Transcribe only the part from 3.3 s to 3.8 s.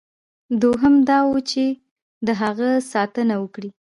وکړي.